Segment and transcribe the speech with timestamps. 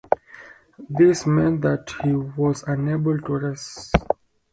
[0.89, 3.91] This meant that he was unable to race.